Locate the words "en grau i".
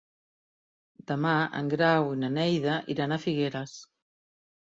1.59-2.17